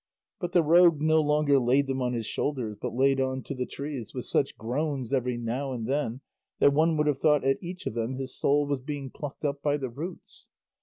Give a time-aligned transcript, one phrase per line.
[0.39, 3.67] But the rogue no longer laid them on his shoulders, but laid on to the
[3.67, 6.21] trees, with such groans every now and then,
[6.57, 9.61] that one would have thought at each of them his soul was being plucked up
[9.61, 10.47] by the roots.